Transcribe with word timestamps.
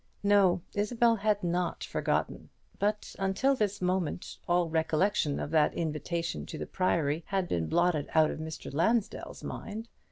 No, 0.23 0.63
Isabel 0.73 1.15
had 1.17 1.43
not 1.43 1.83
forgotten; 1.83 2.49
but 2.79 3.15
until 3.19 3.53
this 3.53 3.83
moment 3.83 4.39
all 4.47 4.67
recollection 4.67 5.39
of 5.39 5.51
that 5.51 5.75
invitation 5.75 6.47
to 6.47 6.57
the 6.57 6.65
Priory 6.65 7.23
had 7.27 7.47
been 7.47 7.67
blotted 7.67 8.09
out 8.15 8.31
of 8.31 8.39
Mr. 8.39 8.73
Lansdell's 8.73 9.43
mind. 9.43 9.89